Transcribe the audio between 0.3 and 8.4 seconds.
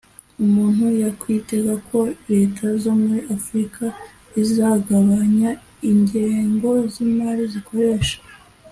umuntu yakwitega ko leta zo muri Afurika zizagabanya ingengo z’imari zikoresha